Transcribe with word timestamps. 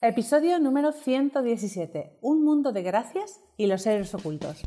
Episodio 0.00 0.60
número 0.60 0.92
117. 0.92 2.18
Un 2.20 2.44
mundo 2.44 2.70
de 2.70 2.84
gracias 2.84 3.40
y 3.56 3.66
los 3.66 3.82
seres 3.82 4.14
ocultos. 4.14 4.62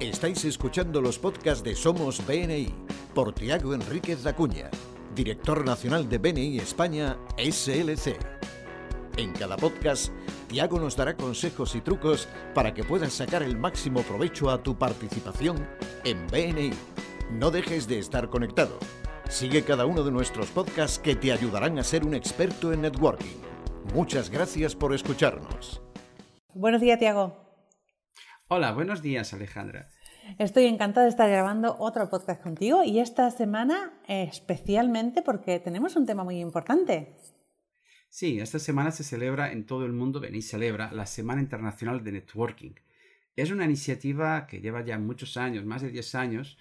Estáis 0.00 0.46
escuchando 0.46 1.02
los 1.02 1.18
podcasts 1.18 1.62
de 1.62 1.76
Somos 1.76 2.26
BNI 2.26 2.74
por 3.14 3.34
Tiago 3.34 3.74
Enríquez 3.74 4.24
Acuña, 4.24 4.70
director 5.14 5.62
nacional 5.62 6.08
de 6.08 6.16
BNI 6.16 6.56
España 6.56 7.18
SLC. 7.36 8.16
En 9.18 9.34
cada 9.34 9.58
podcast, 9.58 10.10
Tiago 10.46 10.80
nos 10.80 10.96
dará 10.96 11.14
consejos 11.14 11.74
y 11.74 11.82
trucos 11.82 12.28
para 12.54 12.72
que 12.72 12.84
puedas 12.84 13.12
sacar 13.12 13.42
el 13.42 13.58
máximo 13.58 14.00
provecho 14.00 14.48
a 14.48 14.62
tu 14.62 14.78
participación 14.78 15.68
en 16.04 16.26
BNI. 16.28 16.70
No 17.32 17.50
dejes 17.50 17.86
de 17.86 17.98
estar 17.98 18.30
conectado. 18.30 18.78
Sigue 19.28 19.64
cada 19.64 19.84
uno 19.84 20.02
de 20.02 20.12
nuestros 20.12 20.46
podcasts 20.46 20.98
que 20.98 21.14
te 21.14 21.30
ayudarán 21.30 21.78
a 21.78 21.84
ser 21.84 22.06
un 22.06 22.14
experto 22.14 22.72
en 22.72 22.80
networking. 22.80 23.48
Muchas 23.94 24.30
gracias 24.30 24.76
por 24.76 24.94
escucharnos. 24.94 25.82
Buenos 26.54 26.80
días, 26.80 26.98
Tiago. 26.98 27.36
Hola, 28.48 28.72
buenos 28.72 29.02
días, 29.02 29.32
Alejandra. 29.32 29.88
Estoy 30.38 30.66
encantada 30.66 31.04
de 31.04 31.10
estar 31.10 31.28
grabando 31.28 31.76
otro 31.78 32.10
podcast 32.10 32.42
contigo 32.42 32.84
y 32.84 32.98
esta 32.98 33.30
semana 33.30 34.00
especialmente 34.06 35.22
porque 35.22 35.58
tenemos 35.58 35.96
un 35.96 36.04
tema 36.04 36.22
muy 36.22 36.38
importante. 36.38 37.16
Sí, 38.10 38.38
esta 38.38 38.58
semana 38.58 38.90
se 38.90 39.04
celebra 39.04 39.52
en 39.52 39.64
todo 39.64 39.86
el 39.86 39.92
mundo, 39.92 40.20
venís 40.20 40.48
celebra 40.48 40.92
la 40.92 41.06
Semana 41.06 41.40
Internacional 41.40 42.04
de 42.04 42.12
Networking. 42.12 42.72
Es 43.36 43.50
una 43.50 43.64
iniciativa 43.64 44.46
que 44.46 44.60
lleva 44.60 44.84
ya 44.84 44.98
muchos 44.98 45.36
años, 45.36 45.64
más 45.64 45.82
de 45.82 45.90
10 45.90 46.14
años, 46.14 46.58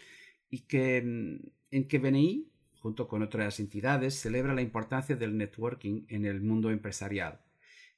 y 0.50 0.62
que, 0.62 1.02
mm, 1.02 1.48
en 1.72 1.88
que 1.88 2.00
BNI 2.00 2.48
junto 2.82 3.08
con 3.08 3.22
otras 3.22 3.60
entidades, 3.60 4.20
celebra 4.20 4.54
la 4.54 4.62
importancia 4.62 5.16
del 5.16 5.38
networking 5.38 6.06
en 6.10 6.26
el 6.26 6.42
mundo 6.42 6.72
empresarial. 6.72 7.42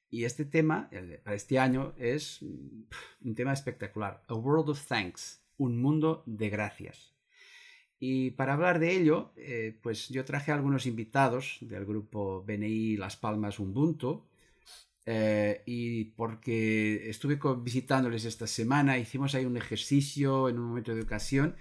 Y 0.10 0.24
este 0.24 0.46
tema, 0.46 0.90
para 1.24 1.36
este 1.36 1.60
año, 1.60 1.94
es 1.98 2.42
mm, 2.42 3.28
un 3.28 3.36
tema 3.36 3.54
espectacular. 3.54 4.24
A 4.28 4.34
World 4.34 4.70
of 4.70 4.88
Thanks, 4.88 5.44
un 5.58 5.82
mundo 5.82 6.24
de 6.26 6.50
gracias. 6.50 7.14
Y 8.00 8.32
para 8.32 8.54
hablar 8.54 8.80
de 8.80 8.96
ello, 8.96 9.34
eh, 9.36 9.78
pues 9.84 10.08
yo 10.10 10.24
traje 10.24 10.52
a 10.52 10.56
algunos 10.56 10.86
invitados 10.86 11.58
del 11.62 11.86
grupo 11.86 12.44
BNI 12.44 12.98
Las 12.98 13.18
Palmas 13.18 13.60
Ubuntu. 13.60 14.26
Eh, 15.06 15.64
y 15.66 16.06
porque 16.06 17.10
estuve 17.10 17.40
visitándoles 17.62 18.26
esta 18.26 18.46
semana, 18.46 19.00
hicimos 19.00 19.34
ahí 19.34 19.46
un 19.46 19.58
ejercicio 19.58 20.50
en 20.50 20.60
un 20.60 20.66
momento 20.66 20.94
de 20.94 21.00
educación 21.00 21.56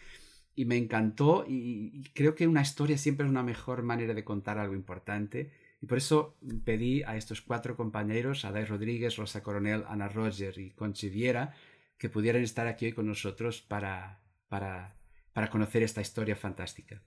y 0.58 0.64
me 0.64 0.76
encantó 0.76 1.44
y, 1.46 2.02
creo 2.14 2.34
que 2.34 2.48
una 2.48 2.62
historia 2.62 2.98
siempre 2.98 3.24
es 3.24 3.30
una 3.30 3.44
mejor 3.44 3.84
manera 3.84 4.12
de 4.12 4.24
contar 4.24 4.58
algo 4.58 4.74
importante 4.74 5.52
y 5.80 5.86
por 5.86 5.98
eso 5.98 6.36
pedí 6.64 7.04
a 7.04 7.16
estos 7.16 7.40
cuatro 7.42 7.76
compañeros, 7.76 8.44
Adai 8.44 8.64
Rodríguez, 8.64 9.14
Rosa 9.14 9.40
Coronel, 9.40 9.84
Ana 9.86 10.08
Roger 10.08 10.58
y 10.58 10.70
Conchi 10.70 11.10
Viera, 11.10 11.54
que 11.96 12.08
pudieran 12.08 12.42
estar 12.42 12.66
aquí 12.66 12.86
hoy 12.86 12.92
con 12.92 13.06
nosotros 13.06 13.62
para, 13.62 14.18
para, 14.48 14.96
para 15.32 15.48
conocer 15.48 15.84
esta 15.84 16.00
historia 16.00 16.34
fantástica. 16.34 17.00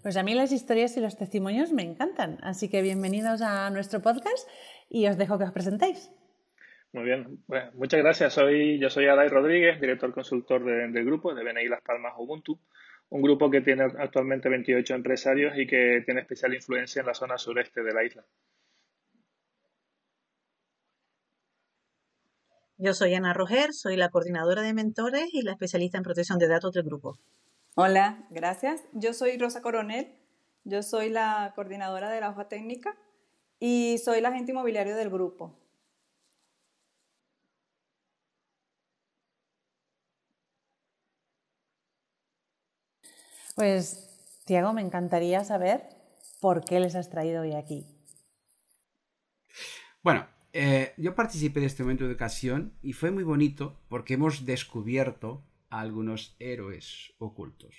Pues 0.00 0.16
a 0.16 0.22
mí 0.22 0.32
las 0.32 0.52
historias 0.52 0.96
y 0.96 1.00
los 1.00 1.18
testimonios 1.18 1.70
me 1.70 1.82
encantan, 1.82 2.38
así 2.40 2.70
que 2.70 2.80
bienvenidos 2.80 3.42
a 3.42 3.68
nuestro 3.68 4.00
podcast 4.00 4.48
y 4.88 5.06
os 5.06 5.18
dejo 5.18 5.36
que 5.36 5.44
os 5.44 5.52
presentéis. 5.52 6.10
Muy 6.92 7.04
bien, 7.04 7.44
muchas 7.74 8.00
gracias. 8.00 8.32
Soy, 8.32 8.78
yo 8.78 8.88
soy 8.88 9.06
Adai 9.06 9.28
Rodríguez, 9.28 9.80
director 9.80 10.12
consultor 10.12 10.64
del 10.64 11.04
grupo 11.04 11.34
de 11.34 11.44
BNI 11.44 11.68
Las 11.68 11.82
Palmas 11.82 12.14
Ubuntu, 12.16 12.58
un 13.10 13.20
grupo 13.20 13.50
que 13.50 13.60
tiene 13.60 13.84
actualmente 13.84 14.48
28 14.48 14.94
empresarios 14.94 15.52
y 15.58 15.66
que 15.66 16.02
tiene 16.06 16.22
especial 16.22 16.54
influencia 16.54 17.00
en 17.00 17.06
la 17.06 17.14
zona 17.14 17.36
sureste 17.36 17.82
de 17.82 17.92
la 17.92 18.04
isla. 18.04 18.24
Yo 22.78 22.94
soy 22.94 23.12
Ana 23.14 23.34
Roger, 23.34 23.72
soy 23.72 23.96
la 23.96 24.08
coordinadora 24.08 24.62
de 24.62 24.72
mentores 24.72 25.28
y 25.32 25.42
la 25.42 25.52
especialista 25.52 25.98
en 25.98 26.04
protección 26.04 26.38
de 26.38 26.48
datos 26.48 26.72
del 26.72 26.84
grupo. 26.84 27.18
Hola, 27.74 28.26
gracias. 28.30 28.82
Yo 28.92 29.12
soy 29.12 29.36
Rosa 29.36 29.62
Coronel, 29.62 30.14
yo 30.64 30.82
soy 30.82 31.10
la 31.10 31.52
coordinadora 31.54 32.08
de 32.08 32.20
la 32.20 32.30
hoja 32.30 32.48
técnica 32.48 32.96
y 33.58 33.98
soy 33.98 34.20
la 34.20 34.28
agente 34.30 34.52
inmobiliario 34.52 34.96
del 34.96 35.10
grupo. 35.10 35.67
Pues, 43.58 44.08
Tiago, 44.46 44.72
me 44.72 44.82
encantaría 44.82 45.42
saber 45.42 45.82
por 46.40 46.64
qué 46.64 46.78
les 46.78 46.94
has 46.94 47.10
traído 47.10 47.42
hoy 47.42 47.54
aquí. 47.54 47.84
Bueno, 50.00 50.28
eh, 50.52 50.92
yo 50.96 51.16
participé 51.16 51.58
de 51.58 51.66
este 51.66 51.82
momento 51.82 52.04
de 52.04 52.10
educación 52.10 52.78
y 52.82 52.92
fue 52.92 53.10
muy 53.10 53.24
bonito 53.24 53.80
porque 53.88 54.14
hemos 54.14 54.46
descubierto 54.46 55.44
a 55.70 55.80
algunos 55.80 56.36
héroes 56.38 57.14
ocultos. 57.18 57.74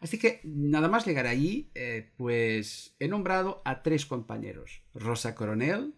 Así 0.00 0.18
que 0.18 0.40
nada 0.42 0.88
más 0.88 1.06
llegar 1.06 1.28
allí, 1.28 1.70
eh, 1.76 2.12
pues 2.16 2.96
he 2.98 3.06
nombrado 3.06 3.62
a 3.64 3.84
tres 3.84 4.04
compañeros, 4.04 4.82
Rosa 4.94 5.36
Coronel, 5.36 5.94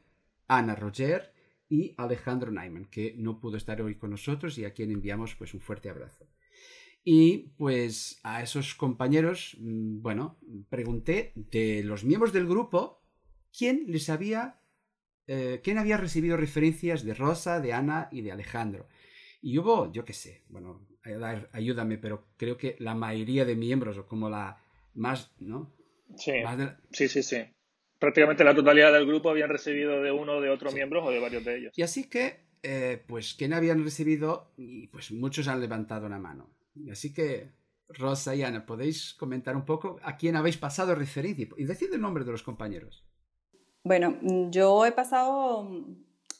Ana 0.46 0.74
Roger 0.74 1.32
y 1.70 1.94
Alejandro 1.96 2.52
Naiman, 2.52 2.84
que 2.84 3.14
no 3.16 3.40
pudo 3.40 3.56
estar 3.56 3.80
hoy 3.80 3.94
con 3.94 4.10
nosotros 4.10 4.58
y 4.58 4.66
a 4.66 4.74
quien 4.74 4.90
enviamos 4.90 5.36
pues 5.36 5.54
un 5.54 5.60
fuerte 5.62 5.88
abrazo. 5.88 6.29
Y 7.02 7.54
pues 7.56 8.20
a 8.22 8.42
esos 8.42 8.74
compañeros, 8.74 9.56
mm, 9.58 10.02
bueno, 10.02 10.38
pregunté 10.68 11.32
de 11.34 11.82
los 11.82 12.04
miembros 12.04 12.32
del 12.32 12.46
grupo 12.46 13.02
quién 13.56 13.84
les 13.88 14.10
había, 14.10 14.60
eh, 15.26 15.60
quién 15.62 15.78
había 15.78 15.96
recibido 15.96 16.36
referencias 16.36 17.04
de 17.04 17.14
Rosa, 17.14 17.60
de 17.60 17.72
Ana 17.72 18.08
y 18.12 18.20
de 18.20 18.32
Alejandro. 18.32 18.88
Y 19.40 19.58
hubo, 19.58 19.90
yo 19.90 20.04
qué 20.04 20.12
sé, 20.12 20.44
bueno, 20.48 20.86
ayúdame, 21.52 21.96
pero 21.96 22.28
creo 22.36 22.58
que 22.58 22.76
la 22.78 22.94
mayoría 22.94 23.44
de 23.44 23.56
miembros, 23.56 23.96
o 23.96 24.06
como 24.06 24.28
la 24.28 24.62
más, 24.94 25.32
¿no? 25.38 25.74
Sí, 26.16 26.32
sí, 26.90 27.08
sí, 27.08 27.22
sí. 27.22 27.38
Prácticamente 27.98 28.44
la 28.44 28.54
totalidad 28.54 28.92
del 28.92 29.06
grupo 29.06 29.30
habían 29.30 29.50
recibido 29.50 30.02
de 30.02 30.10
uno, 30.10 30.40
de 30.40 30.50
otros 30.50 30.74
miembros 30.74 31.04
o 31.06 31.10
de 31.10 31.20
varios 31.20 31.44
de 31.44 31.56
ellos. 31.56 31.72
Y 31.76 31.82
así 31.82 32.08
que, 32.08 32.46
eh, 32.62 33.02
pues, 33.06 33.34
¿quién 33.34 33.52
habían 33.52 33.84
recibido? 33.84 34.52
Y 34.56 34.88
pues 34.88 35.12
muchos 35.12 35.48
han 35.48 35.60
levantado 35.60 36.08
la 36.08 36.18
mano. 36.18 36.50
Así 36.90 37.12
que, 37.12 37.52
Rosa 37.88 38.34
y 38.34 38.42
Ana, 38.42 38.66
¿podéis 38.66 39.14
comentar 39.14 39.56
un 39.56 39.64
poco 39.64 39.98
a 40.02 40.16
quién 40.16 40.36
habéis 40.36 40.56
pasado 40.56 40.94
referencia 40.94 41.48
y 41.56 41.64
decir 41.64 41.90
el 41.92 42.00
nombre 42.00 42.24
de 42.24 42.32
los 42.32 42.42
compañeros? 42.42 43.04
Bueno, 43.82 44.18
yo 44.50 44.86
he 44.86 44.92
pasado 44.92 45.68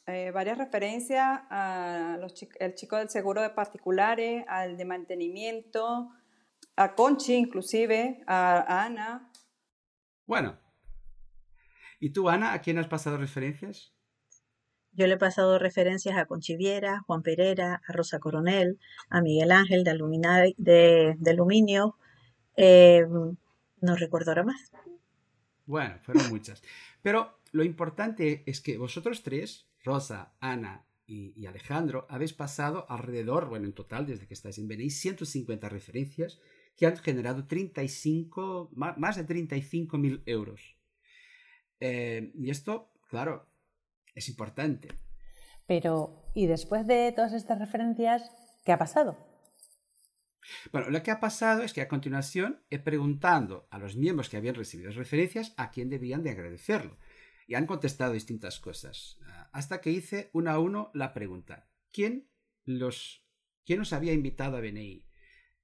eh, 0.06 0.30
varias 0.30 0.58
referencias 0.58 1.40
al 1.48 2.74
chico 2.74 2.96
del 2.96 3.08
seguro 3.08 3.42
de 3.42 3.50
particulares, 3.50 4.44
al 4.48 4.76
de 4.76 4.84
mantenimiento, 4.84 6.10
a 6.76 6.94
Conchi 6.94 7.34
inclusive, 7.34 8.22
a 8.26 8.84
Ana. 8.84 9.30
Bueno. 10.26 10.58
¿Y 11.98 12.10
tú, 12.10 12.28
Ana, 12.28 12.52
a 12.52 12.60
quién 12.60 12.78
has 12.78 12.86
pasado 12.86 13.18
referencias? 13.18 13.94
Yo 14.92 15.06
le 15.06 15.14
he 15.14 15.18
pasado 15.18 15.58
referencias 15.58 16.16
a 16.16 16.26
Conchiviera, 16.26 17.00
Juan 17.06 17.22
Pereira, 17.22 17.80
a 17.86 17.92
Rosa 17.92 18.18
Coronel, 18.18 18.78
a 19.08 19.20
Miguel 19.20 19.52
Ángel 19.52 19.84
de, 19.84 21.16
de, 21.18 21.30
Aluminio. 21.30 21.96
Eh, 22.56 23.06
no 23.80 23.96
recuerdo 23.96 24.32
ahora 24.32 24.42
más. 24.42 24.72
Bueno, 25.66 25.98
fueron 26.02 26.28
muchas. 26.28 26.62
Pero 27.02 27.38
lo 27.52 27.64
importante 27.64 28.42
es 28.46 28.60
que 28.60 28.76
vosotros 28.78 29.22
tres, 29.22 29.68
Rosa, 29.84 30.32
Ana 30.40 30.84
y, 31.06 31.46
Alejandro, 31.46 32.06
habéis 32.08 32.32
pasado 32.32 32.86
alrededor, 32.88 33.48
bueno, 33.48 33.66
en 33.66 33.72
total, 33.72 34.06
desde 34.06 34.26
que 34.26 34.34
estáis 34.34 34.58
en 34.58 34.68
BNI, 34.68 34.90
150 34.90 35.68
referencias 35.68 36.40
que 36.76 36.86
han 36.86 36.96
generado 36.96 37.46
35, 37.46 38.70
más 38.74 39.16
de 39.16 39.24
35 39.24 39.98
mil 39.98 40.22
euros. 40.26 40.76
Eh, 41.80 42.30
y 42.34 42.50
esto, 42.50 42.92
claro, 43.08 43.49
es 44.14 44.28
importante. 44.28 44.88
Pero, 45.66 46.30
¿y 46.34 46.46
después 46.46 46.86
de 46.86 47.12
todas 47.12 47.32
estas 47.32 47.58
referencias, 47.58 48.30
qué 48.64 48.72
ha 48.72 48.78
pasado? 48.78 49.16
Bueno, 50.72 50.90
lo 50.90 51.02
que 51.02 51.10
ha 51.10 51.20
pasado 51.20 51.62
es 51.62 51.72
que 51.72 51.80
a 51.80 51.88
continuación 51.88 52.62
he 52.70 52.78
preguntado 52.78 53.68
a 53.70 53.78
los 53.78 53.96
miembros 53.96 54.28
que 54.28 54.36
habían 54.36 54.54
recibido 54.54 54.88
las 54.88 54.96
referencias 54.96 55.54
a 55.56 55.70
quién 55.70 55.90
debían 55.90 56.22
de 56.22 56.30
agradecerlo. 56.30 56.98
Y 57.46 57.54
han 57.54 57.66
contestado 57.66 58.12
distintas 58.12 58.60
cosas. 58.60 59.18
Ah, 59.26 59.50
hasta 59.52 59.80
que 59.80 59.90
hice 59.90 60.30
una 60.32 60.52
a 60.52 60.58
uno 60.58 60.90
la 60.94 61.12
pregunta. 61.12 61.68
¿Quién 61.92 62.28
los 62.64 63.24
quién 63.64 63.80
os 63.80 63.92
había 63.92 64.12
invitado 64.12 64.56
a 64.56 64.60
BNI? 64.60 65.06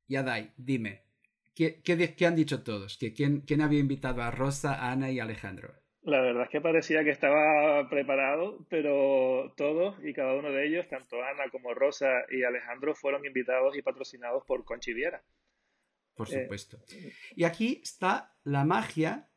Yadai, 0.09 0.53
dime, 0.57 1.07
¿qué, 1.55 1.83
qué, 1.83 2.27
han 2.27 2.37
dicho 2.37 2.63
todos? 2.63 2.97
¿Que 2.99 3.13
quién, 3.13 3.41
¿Quién 3.41 3.61
había 3.61 3.81
invitado 3.81 4.23
a 4.23 4.31
Rosa, 4.31 4.91
Ana 4.91 5.11
y 5.11 5.21
Alejandro? 5.21 5.75
La 6.07 6.21
verdad 6.21 6.45
es 6.45 6.51
que 6.51 6.61
parecía 6.61 7.05
que 7.05 7.11
estaba 7.11 7.89
preparado, 7.91 8.65
pero 8.71 9.53
todos 9.57 9.97
y 10.05 10.13
cada 10.13 10.35
uno 10.35 10.51
de 10.51 10.67
ellos, 10.67 10.89
tanto 10.89 11.23
Ana 11.23 11.51
como 11.51 11.75
Rosa 11.75 12.07
y 12.31 12.45
Alejandro, 12.45 12.95
fueron 12.95 13.27
invitados 13.27 13.77
y 13.77 13.83
patrocinados 13.83 14.45
por 14.47 14.65
Conchi 14.65 14.95
Viera. 14.95 15.23
Por 16.15 16.29
eh, 16.33 16.43
supuesto. 16.43 16.79
y 17.35 17.45
aquí 17.45 17.81
está 17.83 18.35
la 18.45 18.65
magia 18.65 19.29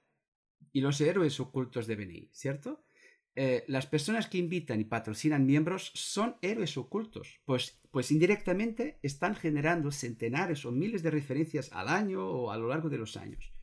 y 0.72 0.82
los 0.82 1.02
héroes 1.02 1.40
ocultos 1.40 1.88
de 1.88 1.96
BNI, 1.96 2.30
¿cierto? 2.32 2.86
eh, 3.42 3.64
las 3.68 3.88
personas 3.88 4.28
que 4.28 4.38
invitan 4.38 4.82
y 4.82 4.84
patrocinan 4.84 5.46
miembros 5.46 5.92
son 5.96 6.36
héroes 6.42 6.78
ocultos, 6.78 7.40
pues, 7.46 7.80
pues 7.90 8.12
indirectamente 8.12 9.00
están 9.02 9.34
generando 9.34 9.92
centenares 9.92 10.66
o 10.66 10.74
miles 10.74 11.04
de 11.04 11.12
referencias 11.12 11.72
al 11.72 11.88
año 11.88 12.28
o 12.28 12.52
a 12.52 12.58
lo 12.58 12.68
largo 12.68 12.90
de 12.90 12.98
los 12.98 13.16
años. 13.16 13.54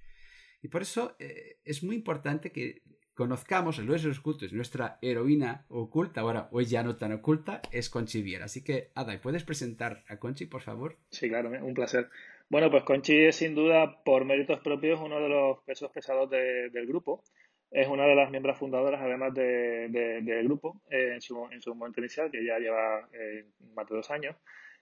Y 0.62 0.68
por 0.68 0.80
eso 0.80 1.14
eh, 1.18 1.60
es 1.62 1.82
muy 1.82 1.94
importante 1.94 2.52
que 2.52 2.82
conozcamos 3.16 3.78
héroes 3.78 4.06
ocultos. 4.18 4.52
Nuestra 4.52 4.98
heroína 5.02 5.64
oculta, 5.68 6.20
ahora 6.20 6.48
hoy 6.52 6.66
ya 6.66 6.84
no 6.84 6.96
tan 6.96 7.12
oculta, 7.12 7.62
es 7.72 7.90
Conchi 7.90 8.22
Viera. 8.22 8.44
Así 8.44 8.62
que, 8.62 8.90
Ada, 8.94 9.18
¿puedes 9.20 9.42
presentar 9.42 10.04
a 10.08 10.18
Conchi, 10.18 10.46
por 10.46 10.60
favor? 10.60 10.96
Sí, 11.10 11.28
claro, 11.28 11.50
un 11.50 11.74
placer. 11.74 12.08
Bueno, 12.48 12.70
pues 12.70 12.84
Conchi 12.84 13.24
es 13.24 13.36
sin 13.36 13.54
duda, 13.54 14.04
por 14.04 14.24
méritos 14.24 14.60
propios, 14.60 15.00
uno 15.00 15.18
de 15.18 15.28
los 15.28 15.58
pesos 15.64 15.90
pesados 15.90 16.30
del 16.30 16.86
grupo 16.86 17.24
es 17.70 17.88
una 17.88 18.04
de 18.06 18.14
las 18.14 18.30
miembros 18.30 18.58
fundadoras, 18.58 19.00
además 19.00 19.34
del 19.34 19.92
de, 19.92 20.42
grupo, 20.44 20.80
eh, 20.88 21.14
en, 21.14 21.20
su, 21.20 21.48
en 21.50 21.60
su 21.60 21.74
momento 21.74 22.00
inicial, 22.00 22.30
que 22.30 22.44
ya 22.44 22.58
lleva 22.58 23.08
eh, 23.12 23.46
más 23.74 23.88
de 23.88 23.96
dos 23.96 24.10
años. 24.10 24.36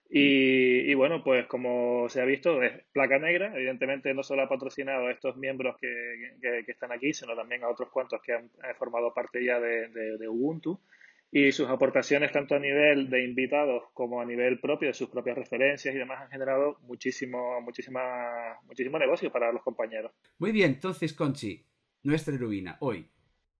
Y, 0.09 0.93
bueno, 0.93 1.23
pues 1.23 1.47
como 1.47 2.07
se 2.09 2.21
ha 2.21 2.25
visto, 2.25 2.61
es 2.61 2.83
placa 2.91 3.17
negra. 3.17 3.53
Evidentemente 3.55 4.13
no 4.13 4.23
solo 4.23 4.43
ha 4.43 4.49
patrocinado 4.49 5.07
a 5.07 5.11
estos 5.11 5.35
miembros 5.35 5.77
que, 5.79 6.35
que, 6.41 6.71
están 6.71 6.91
aquí, 6.91 7.13
sino 7.13 7.35
también 7.35 7.63
a 7.63 7.69
otros 7.69 7.89
cuantos 7.89 8.21
que 8.21 8.33
han, 8.33 8.49
formado 8.77 9.13
parte 9.13 9.43
ya 9.43 9.59
de, 9.59 9.89
de, 9.89 10.27
Ubuntu. 10.27 10.79
Y 11.31 11.51
sus 11.51 11.67
aportaciones, 11.67 12.31
tanto 12.31 12.55
a 12.55 12.59
nivel 12.59 13.09
de 13.09 13.23
invitados 13.25 13.83
como 13.93 14.21
a 14.21 14.25
nivel 14.25 14.59
propio, 14.59 14.87
de 14.87 14.93
sus 14.93 15.09
propias 15.09 15.37
referencias 15.37 15.93
y 15.93 15.97
demás, 15.97 16.21
han 16.21 16.29
generado 16.29 16.77
muchísimo, 16.83 17.59
muchísima, 17.61 18.59
muchísimo 18.63 18.99
negocio 18.99 19.31
para 19.31 19.51
los 19.51 19.63
compañeros. 19.63 20.11
Muy 20.37 20.51
bien, 20.51 20.75
entonces, 20.75 21.13
Conchi, 21.13 21.65
nuestra 22.03 22.35
heroína 22.35 22.77
hoy. 22.79 23.09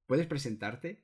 ¿Puedes 0.06 0.28
presentarte? 0.28 1.04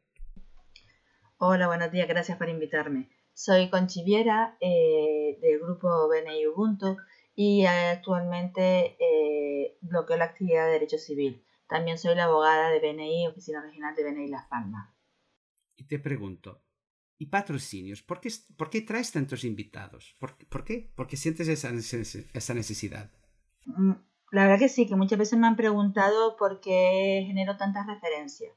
Hola, 1.38 1.68
buenos 1.68 1.92
días, 1.92 2.08
gracias 2.08 2.38
por 2.38 2.48
invitarme. 2.48 3.10
Soy 3.34 3.70
Conchiviera 3.70 4.58
eh, 4.60 5.38
del 5.42 5.60
grupo 5.60 6.08
BNI 6.08 6.48
Ubuntu 6.48 6.98
y 7.36 7.66
actualmente 7.66 8.98
eh, 9.00 9.78
bloqueo 9.82 10.18
la 10.18 10.26
actividad 10.26 10.66
de 10.66 10.74
Derecho 10.74 10.98
Civil. 10.98 11.44
También 11.68 11.98
soy 11.98 12.16
la 12.16 12.26
abogada 12.26 12.70
de 12.70 12.80
BNI, 12.80 13.28
Oficina 13.28 13.62
Regional 13.62 13.96
de 13.96 14.04
BNI 14.04 14.28
Las 14.28 14.48
Palmas. 14.48 14.90
Y 15.78 15.86
te 15.86 16.00
pregunto, 16.00 16.62
¿y 17.18 17.28
patrocinios? 17.28 18.02
¿Por 18.04 18.20
qué, 18.20 18.30
por 18.58 18.70
qué 18.70 18.82
traes 18.82 19.12
tantos 19.12 19.44
invitados? 19.44 20.16
¿Por, 20.20 20.38
por 20.48 20.64
qué? 20.66 20.92
¿Por 20.96 21.08
qué 21.08 21.18
sientes 21.18 21.48
esa, 21.48 21.72
esa 22.34 22.54
necesidad? 22.54 23.10
Mm, 23.66 23.94
la 24.32 24.44
verdad 24.44 24.60
que 24.60 24.70
sí, 24.70 24.86
que 24.86 24.96
muchas 24.96 25.20
veces 25.20 25.40
me 25.40 25.48
han 25.48 25.56
preguntado 25.56 26.36
por 26.38 26.60
qué 26.62 27.24
genero 27.26 27.58
tantas 27.58 27.88
referencias. 27.88 28.54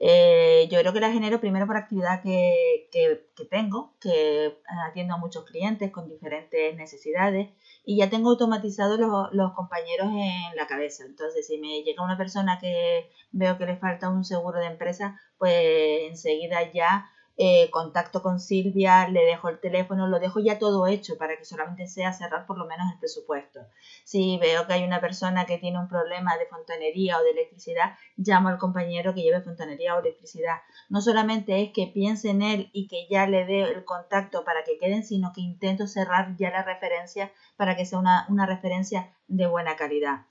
Eh, 0.00 0.68
yo 0.70 0.80
creo 0.80 0.92
que 0.92 1.00
la 1.00 1.12
genero 1.12 1.40
primero 1.40 1.66
por 1.66 1.76
actividad 1.76 2.22
que, 2.22 2.88
que, 2.90 3.44
tengo, 3.48 3.94
que 4.00 4.58
atiendo 4.88 5.14
a 5.14 5.18
muchos 5.18 5.44
clientes 5.44 5.90
con 5.92 6.08
diferentes 6.08 6.74
necesidades 6.76 7.50
y 7.84 7.98
ya 7.98 8.10
tengo 8.10 8.30
automatizados 8.30 8.98
los, 8.98 9.32
los, 9.32 9.52
compañeros 9.52 10.08
en 10.08 10.56
la 10.56 10.66
cabeza. 10.66 11.04
Entonces, 11.04 11.46
si 11.46 11.58
me 11.58 11.82
llega 11.82 12.04
una 12.04 12.18
persona 12.18 12.58
que 12.58 13.10
veo 13.30 13.56
que 13.56 13.66
le 13.66 13.76
falta 13.76 14.08
un 14.10 14.24
seguro 14.24 14.58
de 14.58 14.66
empresa, 14.66 15.20
pues 15.38 16.10
enseguida 16.10 16.72
ya 16.72 17.08
eh, 17.36 17.68
contacto 17.70 18.22
con 18.22 18.38
Silvia, 18.38 19.08
le 19.08 19.24
dejo 19.24 19.48
el 19.48 19.58
teléfono, 19.58 20.06
lo 20.06 20.20
dejo 20.20 20.38
ya 20.38 20.60
todo 20.60 20.86
hecho 20.86 21.18
para 21.18 21.36
que 21.36 21.44
solamente 21.44 21.88
sea 21.88 22.12
cerrar 22.12 22.46
por 22.46 22.58
lo 22.58 22.66
menos 22.66 22.86
el 22.92 22.98
presupuesto. 23.00 23.60
Si 24.04 24.38
veo 24.38 24.68
que 24.68 24.74
hay 24.74 24.84
una 24.84 25.00
persona 25.00 25.44
que 25.44 25.58
tiene 25.58 25.80
un 25.80 25.88
problema 25.88 26.36
de 26.36 26.46
fontanería 26.46 27.18
o 27.18 27.24
de 27.24 27.30
electricidad, 27.30 27.96
llamo 28.16 28.50
al 28.50 28.58
compañero 28.58 29.14
que 29.14 29.22
lleve 29.22 29.40
fontanería 29.40 29.96
o 29.96 30.00
electricidad. 30.00 30.58
No 30.88 31.00
solamente 31.00 31.60
es 31.60 31.72
que 31.72 31.90
piense 31.92 32.30
en 32.30 32.42
él 32.42 32.70
y 32.72 32.86
que 32.86 33.08
ya 33.10 33.26
le 33.26 33.44
dé 33.46 33.62
el 33.62 33.84
contacto 33.84 34.44
para 34.44 34.62
que 34.62 34.78
queden, 34.78 35.02
sino 35.02 35.32
que 35.32 35.40
intento 35.40 35.88
cerrar 35.88 36.36
ya 36.36 36.50
la 36.50 36.62
referencia 36.62 37.32
para 37.56 37.76
que 37.76 37.84
sea 37.84 37.98
una, 37.98 38.46
referencia 38.46 39.12
de 39.26 39.48
buena 39.48 39.74
calidad. 39.74 40.26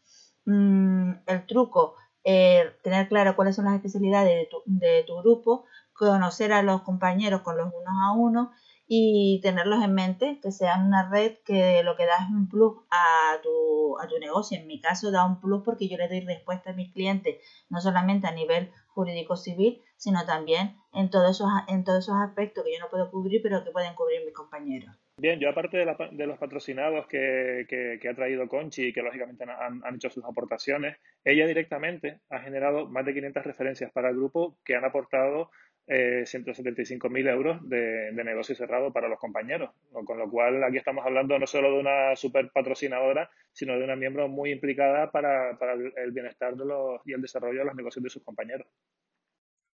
Mm, 0.46 1.16
el 1.28 1.46
truco, 1.48 1.96
eh, 2.24 2.72
tener 2.82 3.10
claro 3.10 3.36
cuáles 3.36 3.58
son 3.58 3.66
las 3.66 3.76
especialidades 3.76 4.34
de 4.34 4.46
tu, 4.50 4.62
de 4.66 5.04
tu 5.06 5.18
grupo, 5.18 5.66
conocer 5.94 6.52
a 6.54 6.64
los 6.64 6.82
compañeros 6.82 7.42
con 7.42 7.58
los 7.58 7.68
unos 7.68 7.94
a 8.04 8.14
uno 8.14 8.52
y 8.88 9.40
tenerlos 9.42 9.84
en 9.84 9.94
mente, 9.94 10.40
que 10.42 10.52
sean 10.52 10.86
una 10.86 11.10
red 11.10 11.38
que 11.46 11.82
lo 11.84 11.96
que 11.96 12.06
da 12.06 12.18
es 12.18 12.30
un 12.30 12.50
plus 12.50 12.78
a 12.92 13.40
tu, 13.42 13.98
a 14.00 14.08
tu 14.08 14.20
negocio. 14.20 14.60
En 14.60 14.68
mi 14.68 14.82
caso 14.82 15.10
da 15.12 15.26
un 15.26 15.40
plus 15.40 15.64
porque 15.64 15.88
yo 15.88 15.98
le 15.98 16.08
doy 16.08 16.20
respuesta 16.22 16.72
a 16.72 16.74
mis 16.74 16.92
clientes, 16.92 17.38
no 17.70 17.80
solamente 17.80 18.28
a 18.28 18.32
nivel 18.32 18.72
jurídico 18.90 19.36
civil, 19.36 19.82
sino 19.96 20.26
también 20.26 20.76
en 20.94 21.10
todos 21.10 21.32
esos, 21.32 21.50
en 21.68 21.84
todos 21.84 22.04
esos 22.04 22.16
aspectos 22.16 22.64
que 22.64 22.74
yo 22.74 22.80
no 22.80 22.90
puedo 22.90 23.10
cubrir, 23.10 23.42
pero 23.42 23.64
que 23.64 23.72
pueden 23.72 23.96
cubrir 23.96 24.24
mis 24.26 24.34
compañeros. 24.34 24.96
Bien, 25.18 25.40
yo 25.40 25.50
aparte 25.50 25.78
de, 25.78 26.28
los 26.28 26.38
patrocinados 26.40 27.06
que, 27.08 27.66
que, 27.70 28.10
ha 28.10 28.16
traído 28.16 28.48
Conchi 28.48 28.88
y 28.88 28.94
que 28.94 29.04
lógicamente 29.04 29.44
han, 29.44 29.96
hecho 29.96 30.10
sus 30.10 30.26
aportaciones, 30.26 30.98
ella 31.24 31.46
directamente 31.46 32.22
ha 32.30 32.40
generado 32.40 32.88
más 32.90 33.06
de 33.06 33.14
500 33.14 33.44
referencias 33.46 33.92
para 33.92 34.10
el 34.10 34.16
grupo 34.16 34.58
que 34.66 34.76
han 34.76 34.86
aportado 34.86 35.52
eh, 35.88 36.24
175.000 36.26 37.30
euros 37.30 37.70
de, 37.70 38.12
negocio 38.24 38.56
cerrado 38.56 38.94
para 38.94 39.10
los 39.10 39.20
compañeros. 39.20 39.72
Con 40.06 40.18
lo 40.18 40.30
cual, 40.30 40.64
aquí 40.64 40.78
estamos 40.78 41.06
hablando 41.06 41.38
no 41.38 41.48
solo 41.48 41.74
de 41.74 41.80
una 41.80 42.16
super 42.16 42.52
patrocinadora, 42.52 43.30
sino 43.52 43.78
de 43.78 43.84
una 43.84 43.96
miembro 43.96 44.28
muy 44.28 44.52
implicada 44.52 45.12
para, 45.12 45.58
el 45.98 46.12
bienestar 46.12 46.56
de 46.56 46.66
los, 46.66 47.02
y 47.06 47.14
el 47.14 47.22
desarrollo 47.22 47.60
de 47.60 47.66
los 47.66 47.76
negocios 47.76 48.04
de 48.04 48.10
sus 48.10 48.24
compañeros. 48.24 48.68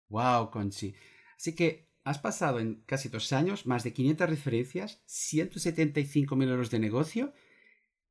Wow, 0.09 0.51
Conchi. 0.51 0.93
Así 1.35 1.55
que 1.55 1.87
has 2.03 2.19
pasado 2.19 2.59
en 2.59 2.83
casi 2.85 3.09
dos 3.09 3.33
años 3.33 3.65
más 3.65 3.83
de 3.83 3.93
500 3.93 4.29
referencias, 4.29 5.03
175.000 5.07 6.49
euros 6.49 6.69
de 6.69 6.79
negocio 6.79 7.33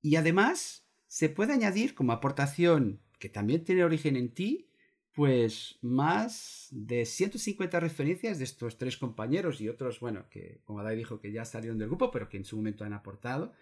y 0.02 0.16
además 0.16 0.86
se 1.06 1.28
puede 1.28 1.52
añadir 1.52 1.94
como 1.94 2.12
aportación 2.12 3.00
que 3.20 3.28
también 3.28 3.64
tiene 3.64 3.84
origen 3.84 4.16
en 4.16 4.34
ti, 4.34 4.68
pues 5.14 5.78
más 5.80 6.68
de 6.72 7.06
150 7.06 7.78
referencias 7.78 8.38
de 8.38 8.44
estos 8.44 8.76
tres 8.76 8.96
compañeros 8.96 9.60
y 9.60 9.68
otros, 9.68 10.00
bueno, 10.00 10.24
que 10.28 10.60
como 10.64 10.80
Adai 10.80 10.96
dijo 10.96 11.20
que 11.20 11.30
ya 11.30 11.44
salieron 11.44 11.78
del 11.78 11.88
grupo, 11.88 12.10
pero 12.10 12.28
que 12.28 12.36
en 12.36 12.44
su 12.44 12.56
momento 12.56 12.84
han 12.84 12.92
aportado, 12.92 13.52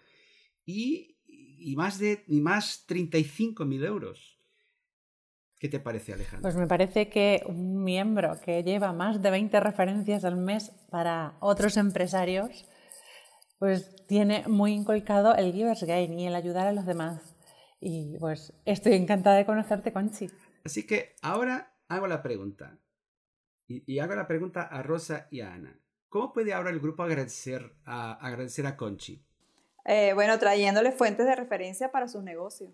y, 0.65 1.17
y 1.27 1.75
más 1.75 1.99
de 1.99 2.23
y 2.27 2.41
más 2.41 2.85
35.000 2.87 3.85
euros. 3.85 4.39
¿Qué 5.59 5.69
te 5.69 5.79
parece, 5.79 6.11
Alejandro? 6.11 6.41
Pues 6.41 6.55
me 6.55 6.67
parece 6.67 7.07
que 7.07 7.43
un 7.45 7.83
miembro 7.83 8.41
que 8.43 8.63
lleva 8.63 8.91
más 8.91 9.21
de 9.21 9.29
20 9.29 9.59
referencias 9.59 10.25
al 10.25 10.35
mes 10.35 10.71
para 10.89 11.37
otros 11.39 11.77
empresarios, 11.77 12.65
pues 13.59 13.95
tiene 14.07 14.43
muy 14.47 14.73
inculcado 14.73 15.35
el 15.35 15.53
Givers 15.53 15.83
Gain 15.83 16.19
y 16.19 16.27
el 16.27 16.35
ayudar 16.35 16.67
a 16.67 16.73
los 16.73 16.85
demás. 16.85 17.35
Y 17.79 18.17
pues 18.17 18.53
estoy 18.65 18.93
encantada 18.93 19.37
de 19.37 19.45
conocerte, 19.45 19.93
Conchi. 19.93 20.29
Así 20.63 20.85
que 20.85 21.15
ahora 21.21 21.75
hago 21.87 22.07
la 22.07 22.21
pregunta. 22.21 22.77
Y, 23.67 23.99
hago 23.99 24.15
la 24.15 24.27
pregunta 24.27 24.63
a 24.63 24.83
Rosa 24.83 25.27
y 25.31 25.41
a 25.41 25.53
Ana. 25.53 25.79
¿Cómo 26.09 26.33
puede 26.33 26.53
ahora 26.53 26.69
el 26.69 26.79
grupo 26.79 27.03
agradecer 27.03 27.73
a, 27.85 28.13
agradecer 28.13 28.67
a 28.67 28.77
Conchi? 28.77 29.25
Eh, 29.85 30.13
bueno, 30.13 30.37
trayéndole 30.37 30.91
fuentes 30.91 31.25
de 31.25 31.35
referencia 31.35 31.91
para 31.91 32.07
sus 32.07 32.23
negocios. 32.23 32.71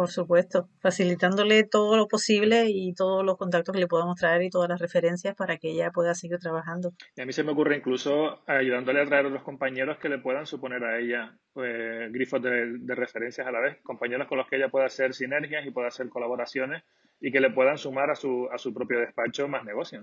Por 0.00 0.10
supuesto, 0.10 0.70
facilitándole 0.78 1.62
todo 1.64 1.94
lo 1.98 2.08
posible 2.08 2.64
y 2.70 2.94
todos 2.94 3.22
los 3.22 3.36
contactos 3.36 3.74
que 3.74 3.80
le 3.80 3.86
podamos 3.86 4.16
traer 4.16 4.40
y 4.40 4.48
todas 4.48 4.66
las 4.66 4.80
referencias 4.80 5.34
para 5.34 5.58
que 5.58 5.72
ella 5.72 5.90
pueda 5.90 6.14
seguir 6.14 6.38
trabajando. 6.38 6.94
Y 7.14 7.20
a 7.20 7.26
mí 7.26 7.34
se 7.34 7.44
me 7.44 7.52
ocurre 7.52 7.76
incluso 7.76 8.42
ayudándole 8.46 9.02
a 9.02 9.04
traer 9.04 9.26
a 9.26 9.28
otros 9.28 9.42
compañeros 9.42 9.98
que 9.98 10.08
le 10.08 10.16
puedan 10.16 10.46
suponer 10.46 10.82
a 10.84 10.98
ella 10.98 11.36
pues, 11.52 12.10
grifos 12.12 12.40
de, 12.40 12.78
de, 12.78 12.94
referencias 12.94 13.46
a 13.46 13.52
la 13.52 13.60
vez, 13.60 13.76
compañeros 13.82 14.26
con 14.26 14.38
los 14.38 14.48
que 14.48 14.56
ella 14.56 14.70
pueda 14.70 14.86
hacer 14.86 15.12
sinergias 15.12 15.66
y 15.66 15.70
pueda 15.70 15.88
hacer 15.88 16.08
colaboraciones 16.08 16.82
y 17.20 17.30
que 17.30 17.40
le 17.40 17.50
puedan 17.50 17.76
sumar 17.76 18.08
a 18.08 18.14
su, 18.14 18.48
a 18.50 18.56
su 18.56 18.72
propio 18.72 19.00
despacho 19.00 19.48
más 19.48 19.66
negocio. 19.66 20.02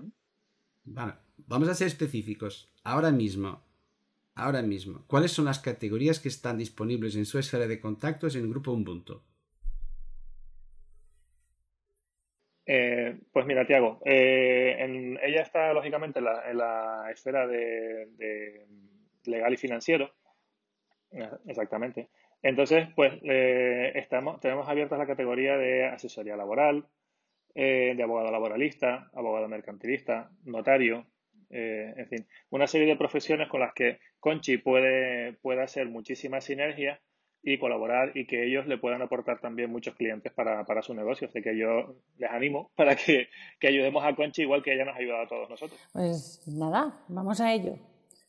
Vale, 0.84 1.14
vamos 1.38 1.68
a 1.68 1.74
ser 1.74 1.88
específicos. 1.88 2.70
Ahora 2.84 3.10
mismo, 3.10 3.64
ahora 4.36 4.62
mismo, 4.62 5.02
¿cuáles 5.08 5.32
son 5.32 5.46
las 5.46 5.58
categorías 5.58 6.20
que 6.20 6.28
están 6.28 6.56
disponibles 6.56 7.16
en 7.16 7.26
su 7.26 7.40
esfera 7.40 7.66
de 7.66 7.80
contactos 7.80 8.36
en 8.36 8.44
el 8.44 8.50
grupo 8.50 8.70
Ubuntu? 8.70 9.22
Eh, 12.70 13.18
pues 13.32 13.46
mira, 13.46 13.66
Tiago, 13.66 13.98
eh, 14.04 14.76
ella 15.22 15.40
está 15.40 15.72
lógicamente 15.72 16.18
en 16.18 16.26
la, 16.26 17.08
esfera 17.10 17.46
de, 17.46 18.66
legal 19.24 19.54
y 19.54 19.56
financiero, 19.56 20.12
exactamente. 21.46 22.10
Entonces, 22.42 22.88
pues 22.94 23.14
eh, 23.22 23.92
estamos, 23.94 24.38
tenemos 24.40 24.68
abierta 24.68 24.98
la 24.98 25.06
categoría 25.06 25.56
de 25.56 25.86
asesoría 25.86 26.36
laboral, 26.36 26.86
eh, 27.54 27.94
de 27.96 28.02
abogado 28.02 28.30
laboralista, 28.30 29.10
abogado 29.14 29.48
mercantilista, 29.48 30.30
notario, 30.44 31.06
eh, 31.48 31.94
en 31.96 32.06
fin, 32.06 32.26
una 32.50 32.66
serie 32.66 32.86
de 32.86 32.96
profesiones 32.96 33.48
con 33.48 33.60
las 33.60 33.72
que 33.72 33.98
Conchi 34.20 34.58
puede, 34.58 35.32
puede 35.40 35.62
hacer 35.62 35.88
muchísimas 35.88 36.44
sinergias 36.44 37.00
y 37.42 37.58
colaborar 37.58 38.12
y 38.16 38.26
que 38.26 38.46
ellos 38.46 38.66
le 38.66 38.78
puedan 38.78 39.02
aportar 39.02 39.40
también 39.40 39.70
muchos 39.70 39.94
clientes 39.94 40.32
para, 40.32 40.64
para 40.64 40.82
su 40.82 40.94
negocio. 40.94 41.28
Así 41.28 41.42
que 41.42 41.56
yo 41.56 41.96
les 42.18 42.30
animo 42.30 42.70
para 42.76 42.96
que, 42.96 43.28
que 43.60 43.68
ayudemos 43.68 44.04
a 44.04 44.14
Conchi 44.14 44.42
igual 44.42 44.62
que 44.62 44.74
ella 44.74 44.84
nos 44.84 44.96
ha 44.96 44.98
ayudado 44.98 45.22
a 45.22 45.28
todos 45.28 45.50
nosotros. 45.50 45.80
Pues 45.92 46.42
nada, 46.46 47.04
vamos 47.08 47.40
a 47.40 47.52
ello. 47.52 47.76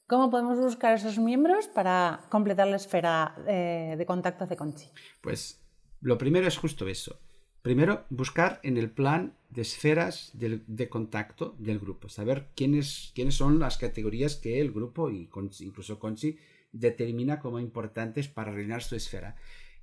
¿Cómo 0.07 0.31
podemos 0.31 0.59
buscar 0.59 0.95
esos 0.95 1.19
miembros 1.19 1.67
para 1.67 2.21
completar 2.29 2.67
la 2.67 2.77
esfera 2.77 3.35
eh, 3.47 3.95
de 3.97 4.05
contacto 4.05 4.47
de 4.47 4.57
Conchi? 4.57 4.87
Pues 5.21 5.61
lo 6.01 6.17
primero 6.17 6.47
es 6.47 6.57
justo 6.57 6.87
eso. 6.87 7.19
Primero, 7.61 8.05
buscar 8.09 8.59
en 8.63 8.77
el 8.77 8.89
plan 8.89 9.35
de 9.49 9.61
esferas 9.61 10.31
de, 10.33 10.89
contacto 10.89 11.55
del 11.59 11.77
grupo, 11.77 12.07
saber 12.07 12.47
quiénes, 12.55 13.11
quiénes 13.13 13.35
son 13.35 13.59
las 13.59 13.77
categorías 13.77 14.35
que 14.35 14.61
el 14.61 14.71
grupo 14.71 15.11
y 15.11 15.29
incluso 15.59 15.99
Conchi 15.99 16.37
determina 16.71 17.39
como 17.39 17.59
importantes 17.59 18.27
para 18.27 18.51
rellenar 18.51 18.83
su 18.83 18.95
esfera. 18.95 19.35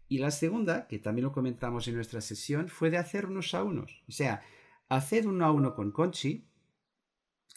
Y 0.08 0.18
la 0.18 0.30
segunda, 0.30 0.86
que 0.86 0.98
también 0.98 1.24
lo 1.24 1.32
comentamos 1.32 1.88
en 1.88 1.96
nuestra 1.96 2.20
sesión, 2.20 2.68
fue 2.68 2.90
de 2.90 2.98
hacer 2.98 3.26
unos 3.26 3.54
a 3.54 3.64
unos. 3.64 4.04
O 4.08 4.12
sea, 4.12 4.42
haced 4.88 5.26
uno 5.26 5.44
a 5.44 5.52
uno 5.52 5.74
con 5.74 5.90
Conchi 5.90 6.48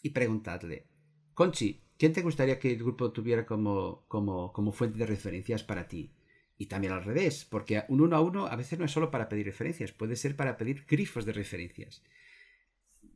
y 0.02 0.10
preguntadle, 0.10 0.88
Conchi, 1.34 1.84
¿quién 1.98 2.14
te 2.14 2.22
gustaría 2.22 2.60
que 2.60 2.72
el 2.72 2.80
grupo 2.80 3.12
tuviera 3.12 3.46
como, 3.46 4.06
como, 4.08 4.52
como 4.52 4.72
fuente 4.72 4.98
de 4.98 5.06
referencias 5.06 5.64
para 5.64 5.88
ti? 5.88 6.12
Y 6.58 6.66
también 6.66 6.92
al 6.92 7.04
revés, 7.04 7.46
porque 7.46 7.84
un 7.88 8.02
uno 8.02 8.18
a 8.18 8.22
uno 8.22 8.48
a 8.48 8.56
veces 8.56 8.80
no 8.80 8.86
es 8.86 8.92
solo 8.92 9.12
para 9.12 9.30
pedir 9.30 9.46
referencias, 9.46 9.94
puede 9.94 10.16
ser 10.16 10.36
para 10.36 10.58
pedir 10.58 10.86
grifos 10.86 11.26
de 11.26 11.32
referencias. 11.32 12.04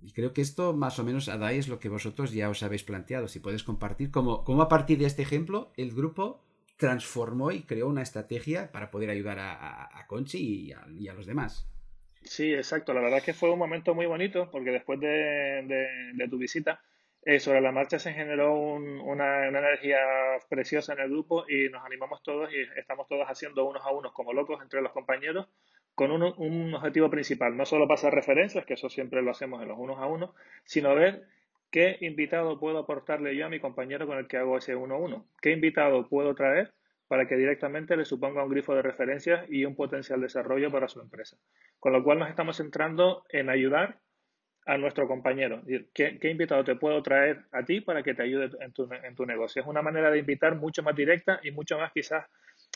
Y 0.03 0.11
creo 0.11 0.33
que 0.33 0.41
esto 0.41 0.73
más 0.73 0.99
o 0.99 1.03
menos, 1.03 1.29
Adai, 1.29 1.57
es 1.57 1.67
lo 1.67 1.79
que 1.79 1.89
vosotros 1.89 2.33
ya 2.33 2.49
os 2.49 2.61
habéis 2.63 2.83
planteado. 2.83 3.27
Si 3.27 3.39
puedes 3.39 3.63
compartir 3.63 4.11
cómo, 4.11 4.43
cómo 4.43 4.61
a 4.61 4.69
partir 4.69 4.97
de 4.97 5.05
este 5.05 5.21
ejemplo 5.21 5.71
el 5.77 5.93
grupo 5.93 6.43
transformó 6.77 7.51
y 7.51 7.63
creó 7.63 7.87
una 7.87 8.01
estrategia 8.01 8.71
para 8.71 8.91
poder 8.91 9.09
ayudar 9.09 9.37
a, 9.39 10.05
Conchi 10.07 10.71
y 10.97 11.07
a, 11.07 11.13
los 11.13 11.25
demás. 11.25 11.69
Sí, 12.23 12.53
exacto. 12.53 12.93
La 12.93 13.01
verdad 13.01 13.19
es 13.19 13.25
que 13.25 13.33
fue 13.33 13.51
un 13.51 13.59
momento 13.59 13.95
muy 13.95 14.05
bonito 14.05 14.49
porque 14.51 14.71
después 14.71 14.99
de 14.99 16.27
tu 16.29 16.37
visita 16.37 16.81
eh, 17.25 17.39
sobre 17.39 17.61
la 17.61 17.71
marcha 17.71 17.99
se 17.99 18.11
generó 18.11 18.53
una, 18.53 19.47
energía 19.47 19.97
preciosa 20.49 20.91
en 20.91 20.99
el 20.99 21.09
grupo 21.09 21.45
y 21.47 21.69
nos 21.69 21.85
animamos 21.85 22.21
todos 22.21 22.51
y 22.51 22.57
estamos 22.77 23.07
todos 23.07 23.25
haciendo 23.27 23.63
unos 23.63 23.85
a 23.85 23.91
unos 23.91 24.11
como 24.11 24.33
locos 24.33 24.61
entre 24.61 24.81
los 24.81 24.91
compañeros 24.91 25.47
con 25.95 26.11
un, 26.11 26.73
objetivo 26.73 27.09
principal, 27.09 27.55
no 27.55 27.65
solo 27.65 27.87
pasar 27.87 28.13
referencias, 28.13 28.65
que 28.65 28.73
eso 28.73 28.89
siempre 28.89 29.21
lo 29.21 29.31
hacemos 29.31 29.61
en 29.61 29.67
los 29.67 29.77
unos 29.77 29.99
a 29.99 30.07
unos, 30.07 30.31
sino 30.63 30.95
ver 30.95 31.27
qué 31.69 31.97
invitado 32.01 32.59
puedo 32.59 32.79
aportarle 32.79 33.35
yo 33.35 33.45
a 33.45 33.49
mi 33.49 33.59
compañero 33.59 34.07
con 34.07 34.17
el 34.17 34.27
que 34.27 34.37
hago 34.37 34.57
ese 34.57 34.75
uno 34.75 34.95
a 34.95 34.97
uno, 34.97 35.27
qué 35.41 35.51
invitado 35.51 36.07
puedo 36.07 36.33
traer 36.35 36.73
para 37.07 37.27
que 37.27 37.35
directamente 37.35 37.95
le 37.95 38.05
suponga 38.05 38.43
un 38.43 38.49
grifo 38.49 38.73
de 38.73 38.81
referencias 38.81 39.45
y 39.49 39.65
un 39.65 39.75
potencial 39.75 40.19
desarrollo 40.21 40.71
para 40.71 40.87
su 40.87 40.99
empresa. 40.99 41.37
Con 41.79 41.93
lo 41.93 42.03
cual 42.03 42.17
nos 42.17 42.29
estamos 42.29 42.57
centrando 42.57 43.23
en 43.29 43.49
ayudar 43.49 43.99
a 44.65 44.77
nuestro 44.77 45.07
compañero. 45.07 45.61
¿Qué, 45.93 46.17
¿Qué, 46.19 46.29
invitado 46.29 46.63
te 46.63 46.75
puedo 46.75 47.03
traer 47.03 47.41
a 47.51 47.63
ti 47.63 47.81
para 47.81 48.01
que 48.01 48.13
te 48.13 48.23
ayude 48.23 48.49
en 48.61 48.71
tu, 48.71 48.89
en 48.91 49.15
tu 49.15 49.25
negocio? 49.25 49.61
Es 49.61 49.67
una 49.67 49.81
manera 49.81 50.09
de 50.09 50.19
invitar 50.19 50.55
mucho 50.55 50.81
más 50.81 50.95
directa 50.95 51.39
y 51.43 51.51
mucho 51.51 51.77
más 51.77 51.91
quizás 51.91 52.25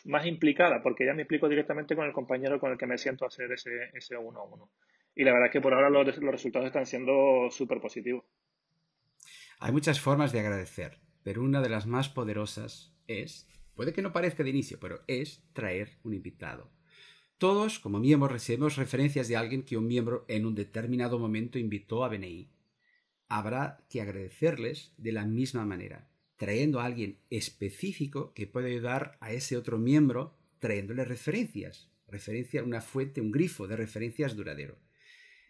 más 0.06 0.26
implicada, 0.26 0.82
porque 0.82 1.06
ya 1.06 1.14
me 1.14 1.24
explico 1.24 1.50
directamente 1.50 1.96
con 1.96 2.06
el 2.06 2.14
compañero 2.14 2.60
con 2.60 2.72
el 2.72 2.78
que 2.78 2.88
me 2.88 2.98
siento 2.98 3.26
a 3.26 3.28
hacer 3.28 3.52
ese, 3.52 3.90
ese 3.94 4.18
uno 4.18 4.40
a 4.40 4.44
uno. 4.44 4.70
Y 5.16 5.24
la 5.24 5.32
verdad 5.32 5.48
es 5.48 5.54
que 5.54 5.62
por 5.62 5.74
ahora 5.74 5.90
los, 5.90 6.06
los 6.18 6.32
resultados 6.32 6.68
están 6.68 6.86
siendo 6.86 7.50
súper 7.50 7.82
positivos. 7.82 8.24
Hay 9.60 9.72
muchas 9.72 10.00
formas 10.00 10.32
de 10.32 10.40
agradecer, 10.40 11.00
pero 11.24 11.42
una 11.42 11.62
de 11.62 11.70
las 11.70 11.88
más 11.88 12.10
poderosas 12.10 12.96
es, 13.08 13.50
puede 13.74 13.94
que 13.94 14.04
no 14.04 14.14
parezca 14.14 14.44
de 14.44 14.52
inicio, 14.52 14.80
pero 14.80 15.00
es 15.08 15.44
traer 15.54 15.98
un 16.04 16.14
invitado. 16.14 16.72
Todos, 17.40 17.80
como 17.80 18.00
miembros, 18.00 18.32
recibimos 18.32 18.78
referencias 18.78 19.28
de 19.28 19.38
alguien 19.38 19.64
que 19.64 19.78
un 19.78 19.88
miembro 19.88 20.26
en 20.28 20.46
un 20.46 20.56
determinado 20.56 21.20
momento 21.20 21.60
invitó 21.60 22.04
a 22.04 22.10
BNI. 22.10 22.52
Habrá 23.28 23.86
que 23.90 24.02
agradecerles 24.02 24.94
de 24.98 25.12
la 25.12 25.26
misma 25.26 25.66
manera, 25.66 26.10
trayendo 26.38 26.80
a 26.80 26.86
alguien 26.86 27.20
específico 27.30 28.34
que 28.34 28.48
puede 28.48 28.72
ayudar 28.72 29.18
a 29.20 29.34
ese 29.34 29.58
otro 29.58 29.78
miembro 29.78 30.36
trayéndole 30.60 31.04
referencias, 31.06 31.90
referencia, 32.08 32.64
una 32.64 32.82
fuente, 32.82 33.22
un 33.22 33.32
grifo 33.32 33.68
de 33.68 33.76
referencias 33.76 34.36
duradero. 34.36 34.78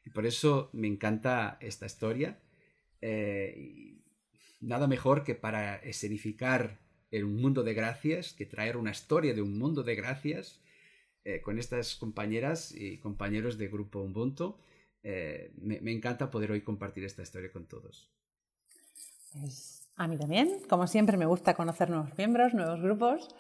Y 0.06 0.10
por 0.10 0.26
eso 0.26 0.70
me 0.74 0.88
encanta 0.88 1.58
esta 1.62 1.86
historia. 1.86 2.40
Eh, 3.02 3.98
nada 4.60 4.88
mejor 4.88 5.24
que 5.24 5.36
para 5.36 5.76
escenificar 5.78 6.80
un 7.12 7.36
mundo 7.36 7.64
de 7.64 7.74
gracias, 7.74 8.34
que 8.34 8.46
traer 8.46 8.78
una 8.78 8.92
historia 8.92 9.34
de 9.34 9.42
un 9.42 9.58
mundo 9.58 9.84
de 9.84 9.96
gracias 9.96 10.62
eh, 11.24 11.42
con 11.42 11.60
estas 11.60 11.96
compañeras 11.96 12.74
y 12.74 13.00
compañeros 13.00 13.58
de 13.58 13.68
Grupo 13.68 14.00
Ubuntu. 14.00 14.58
Eh, 15.04 15.52
me, 15.58 15.92
encanta 15.92 16.30
poder 16.32 16.52
hoy 16.52 16.62
compartir 16.62 17.04
esta 17.04 17.24
historia 17.24 17.52
con 17.52 17.68
todos. 17.68 18.12
A 19.98 20.08
mí 20.08 20.18
también, 20.18 20.62
como 20.70 20.88
siempre 20.88 21.18
me 21.18 21.26
gusta 21.26 21.56
conocer 21.56 21.90
nuevos 21.90 22.18
miembros, 22.18 22.54
nuevos 22.54 22.82
grupos. 22.82 23.36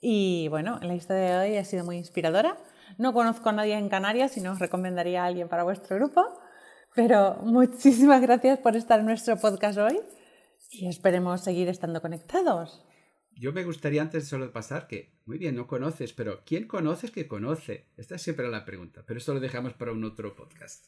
Y 0.00 0.48
bueno, 0.48 0.78
la 0.82 0.94
historia 0.94 1.38
de 1.38 1.50
hoy 1.50 1.56
ha 1.56 1.64
sido 1.64 1.84
muy 1.84 1.96
inspiradora. 1.96 2.56
No 2.98 3.12
conozco 3.12 3.50
a 3.50 3.52
nadie 3.52 3.76
en 3.78 3.88
Canarias 3.88 4.36
y 4.36 4.40
no 4.40 4.52
os 4.52 4.58
recomendaría 4.58 5.22
a 5.22 5.26
alguien 5.26 5.48
para 5.48 5.62
vuestro 5.62 5.96
grupo. 5.96 6.24
Pero 6.94 7.36
muchísimas 7.42 8.20
gracias 8.20 8.58
por 8.58 8.76
estar 8.76 9.00
en 9.00 9.06
nuestro 9.06 9.36
podcast 9.36 9.78
hoy 9.78 10.00
y 10.70 10.88
esperemos 10.88 11.42
seguir 11.42 11.68
estando 11.68 12.00
conectados 12.00 12.84
yo 13.36 13.52
me 13.52 13.64
gustaría 13.64 14.02
antes 14.02 14.28
solo 14.28 14.46
de 14.46 14.52
pasar 14.52 14.86
que, 14.86 15.14
muy 15.24 15.38
bien, 15.38 15.56
no 15.56 15.66
conoces, 15.66 16.12
pero 16.12 16.42
¿quién 16.44 16.66
conoces 16.66 17.10
que 17.10 17.26
conoce? 17.26 17.88
Esta 17.96 18.16
es 18.16 18.22
siempre 18.22 18.48
la 18.48 18.64
pregunta, 18.64 19.02
pero 19.06 19.18
esto 19.18 19.34
lo 19.34 19.40
dejamos 19.40 19.74
para 19.74 19.92
un 19.92 20.04
otro 20.04 20.34
podcast. 20.36 20.84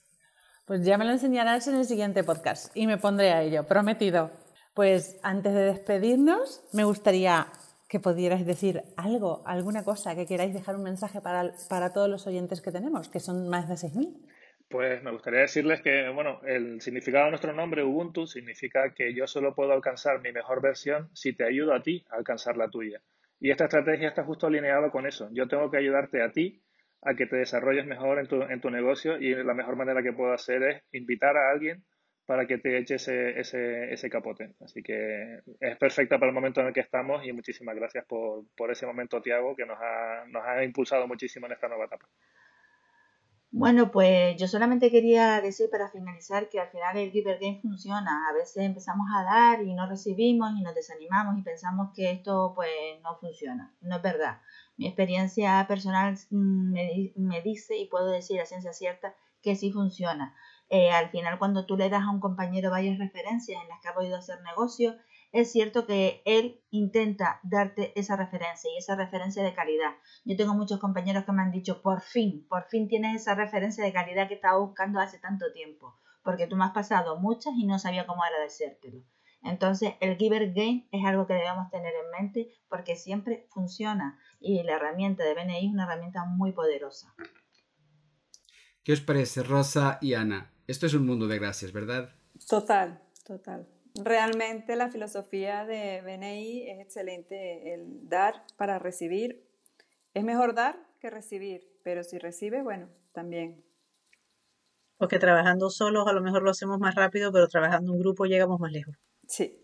Pues 0.66 0.84
ya 0.84 0.96
me 0.96 1.04
lo 1.04 1.10
enseñarás 1.10 1.66
en 1.68 1.74
el 1.74 1.84
siguiente 1.84 2.24
podcast 2.24 2.74
y 2.76 2.86
me 2.86 2.96
pondré 2.96 3.32
a 3.32 3.42
ello, 3.42 3.66
prometido. 3.66 4.30
Pues 4.74 5.20
antes 5.22 5.54
de 5.54 5.66
despedirnos, 5.66 6.68
me 6.72 6.82
gustaría 6.82 7.46
que 7.88 8.00
pudierais 8.00 8.44
decir 8.44 8.82
algo, 8.96 9.42
alguna 9.46 9.84
cosa, 9.84 10.16
que 10.16 10.26
queráis 10.26 10.52
dejar 10.52 10.74
un 10.74 10.82
mensaje 10.82 11.20
para, 11.20 11.52
para 11.68 11.92
todos 11.92 12.08
los 12.08 12.26
oyentes 12.26 12.60
que 12.60 12.72
tenemos, 12.72 13.08
que 13.08 13.20
son 13.20 13.48
más 13.48 13.68
de 13.68 13.76
6.000. 13.76 14.12
Pues 14.68 15.00
me 15.04 15.12
gustaría 15.12 15.40
decirles 15.40 15.80
que, 15.80 16.08
bueno, 16.08 16.40
el 16.44 16.80
significado 16.80 17.26
de 17.26 17.30
nuestro 17.30 17.52
nombre, 17.52 17.84
Ubuntu, 17.84 18.26
significa 18.26 18.92
que 18.92 19.14
yo 19.14 19.28
solo 19.28 19.54
puedo 19.54 19.72
alcanzar 19.72 20.20
mi 20.20 20.32
mejor 20.32 20.60
versión 20.60 21.08
si 21.14 21.34
te 21.34 21.44
ayudo 21.44 21.72
a 21.72 21.82
ti 21.82 22.04
a 22.10 22.16
alcanzar 22.16 22.56
la 22.56 22.68
tuya. 22.68 23.00
Y 23.38 23.52
esta 23.52 23.66
estrategia 23.66 24.08
está 24.08 24.24
justo 24.24 24.48
alineada 24.48 24.90
con 24.90 25.06
eso. 25.06 25.28
Yo 25.30 25.46
tengo 25.46 25.70
que 25.70 25.76
ayudarte 25.76 26.20
a 26.20 26.32
ti 26.32 26.62
a 27.02 27.14
que 27.14 27.26
te 27.26 27.36
desarrolles 27.36 27.86
mejor 27.86 28.18
en 28.18 28.26
tu, 28.26 28.42
en 28.42 28.60
tu 28.60 28.70
negocio 28.70 29.18
y 29.18 29.34
la 29.34 29.54
mejor 29.54 29.76
manera 29.76 30.02
que 30.02 30.12
puedo 30.12 30.32
hacer 30.32 30.62
es 30.64 30.82
invitar 30.90 31.36
a 31.36 31.50
alguien 31.52 31.84
para 32.26 32.46
que 32.46 32.58
te 32.58 32.78
eche 32.78 32.96
ese, 32.96 33.38
ese, 33.38 33.92
ese 33.92 34.10
capote. 34.10 34.54
Así 34.60 34.82
que 34.82 35.40
es 35.60 35.76
perfecta 35.76 36.18
para 36.18 36.30
el 36.30 36.34
momento 36.34 36.60
en 36.60 36.68
el 36.68 36.72
que 36.72 36.80
estamos 36.80 37.24
y 37.26 37.32
muchísimas 37.32 37.74
gracias 37.74 38.04
por, 38.06 38.44
por 38.56 38.70
ese 38.70 38.86
momento, 38.86 39.20
Tiago, 39.22 39.54
que 39.54 39.66
nos 39.66 39.78
ha, 39.80 40.24
nos 40.28 40.42
ha 40.44 40.64
impulsado 40.64 41.06
muchísimo 41.06 41.46
en 41.46 41.52
esta 41.52 41.68
nueva 41.68 41.86
etapa. 41.86 42.08
Bueno, 43.56 43.92
pues 43.92 44.36
yo 44.36 44.48
solamente 44.48 44.90
quería 44.90 45.40
decir 45.40 45.70
para 45.70 45.88
finalizar 45.88 46.48
que 46.48 46.58
al 46.58 46.70
final 46.70 46.96
el 46.96 47.12
Giver 47.12 47.38
Game 47.40 47.60
funciona. 47.62 48.28
A 48.28 48.32
veces 48.32 48.64
empezamos 48.64 49.06
a 49.16 49.22
dar 49.22 49.62
y 49.62 49.74
no 49.74 49.88
recibimos 49.88 50.50
y 50.58 50.62
nos 50.62 50.74
desanimamos 50.74 51.38
y 51.38 51.42
pensamos 51.42 51.90
que 51.94 52.10
esto 52.10 52.52
pues 52.56 52.68
no 53.04 53.16
funciona. 53.20 53.72
No 53.80 53.94
es 53.94 54.02
verdad. 54.02 54.40
Mi 54.76 54.88
experiencia 54.88 55.64
personal 55.68 56.18
mm, 56.30 56.72
me, 57.14 57.42
dice 57.42 57.76
y 57.76 57.86
puedo 57.86 58.10
decir 58.10 58.40
a 58.40 58.44
ciencia 58.44 58.72
cierta 58.72 59.14
que 59.40 59.54
sí 59.54 59.70
funciona. 59.70 60.34
Eh, 60.70 60.90
al 60.90 61.10
final 61.10 61.38
cuando 61.38 61.66
tú 61.66 61.76
le 61.76 61.90
das 61.90 62.02
a 62.02 62.10
un 62.10 62.20
compañero 62.20 62.70
varias 62.70 62.98
referencias 62.98 63.62
en 63.62 63.68
las 63.68 63.80
que 63.80 63.88
ha 63.88 63.94
podido 63.94 64.16
hacer 64.16 64.40
negocio, 64.42 64.96
es 65.34 65.50
cierto 65.50 65.84
que 65.84 66.22
él 66.24 66.62
intenta 66.70 67.40
darte 67.42 67.92
esa 67.98 68.14
referencia 68.14 68.70
y 68.72 68.78
esa 68.78 68.94
referencia 68.94 69.42
de 69.42 69.52
calidad. 69.52 69.96
Yo 70.24 70.36
tengo 70.36 70.54
muchos 70.54 70.78
compañeros 70.78 71.24
que 71.24 71.32
me 71.32 71.42
han 71.42 71.50
dicho, 71.50 71.82
por 71.82 72.02
fin, 72.02 72.46
por 72.48 72.68
fin 72.68 72.86
tienes 72.86 73.20
esa 73.20 73.34
referencia 73.34 73.84
de 73.84 73.92
calidad 73.92 74.28
que 74.28 74.34
estaba 74.34 74.58
buscando 74.60 75.00
hace 75.00 75.18
tanto 75.18 75.52
tiempo, 75.52 75.98
porque 76.22 76.46
tú 76.46 76.54
me 76.54 76.64
has 76.64 76.70
pasado 76.70 77.18
muchas 77.18 77.52
y 77.56 77.66
no 77.66 77.80
sabía 77.80 78.06
cómo 78.06 78.22
agradecértelo. 78.22 79.02
Entonces, 79.42 79.94
el 80.00 80.16
Giver 80.16 80.52
Game 80.52 80.88
es 80.92 81.04
algo 81.04 81.26
que 81.26 81.34
debemos 81.34 81.68
tener 81.68 81.92
en 81.94 82.10
mente 82.12 82.50
porque 82.68 82.94
siempre 82.94 83.48
funciona 83.50 84.18
y 84.38 84.62
la 84.62 84.76
herramienta 84.76 85.24
de 85.24 85.34
BNI 85.34 85.66
es 85.66 85.72
una 85.72 85.82
herramienta 85.82 86.24
muy 86.24 86.52
poderosa. 86.52 87.12
¿Qué 88.84 88.92
os 88.92 89.00
parece, 89.00 89.42
Rosa 89.42 89.98
y 90.00 90.14
Ana? 90.14 90.53
Esto 90.66 90.86
es 90.86 90.94
un 90.94 91.06
mundo 91.06 91.26
de 91.28 91.38
gracias, 91.38 91.72
¿verdad? 91.72 92.14
Total, 92.48 93.02
total. 93.24 93.68
Realmente 93.94 94.74
la 94.76 94.90
filosofía 94.90 95.64
de 95.64 96.00
BNI 96.02 96.70
es 96.70 96.80
excelente, 96.80 97.74
el 97.74 98.08
dar 98.08 98.44
para 98.56 98.78
recibir. 98.78 99.46
Es 100.14 100.24
mejor 100.24 100.54
dar 100.54 100.78
que 101.00 101.10
recibir, 101.10 101.68
pero 101.82 102.02
si 102.02 102.18
recibe, 102.18 102.62
bueno, 102.62 102.88
también. 103.12 103.64
Porque 104.96 105.18
trabajando 105.18 105.70
solos 105.70 106.06
a 106.08 106.12
lo 106.12 106.22
mejor 106.22 106.42
lo 106.42 106.50
hacemos 106.50 106.78
más 106.80 106.94
rápido, 106.94 107.30
pero 107.32 107.46
trabajando 107.46 107.92
en 107.92 107.98
grupo 108.00 108.24
llegamos 108.24 108.58
más 108.58 108.72
lejos. 108.72 108.96
Sí. 109.28 109.60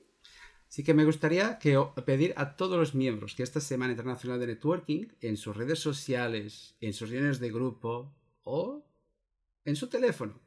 Así 0.69 0.85
que 0.85 0.95
me 0.95 1.05
gustaría 1.05 1.59
que, 1.59 1.77
pedir 2.07 2.33
a 2.37 2.55
todos 2.55 2.79
los 2.79 2.95
miembros 2.95 3.35
que 3.35 3.43
esta 3.43 3.61
Semana 3.61 3.93
Internacional 3.93 4.39
de 4.39 4.47
Networking, 4.47 5.09
en 5.21 5.37
sus 5.37 5.57
redes 5.57 5.81
sociales, 5.81 6.77
en 6.81 6.93
sus 6.93 7.11
reuniones 7.11 7.41
de 7.41 7.51
grupo 7.51 8.15
o 8.45 8.85
en 9.65 9.75
su 9.75 9.89
teléfono, 9.89 10.41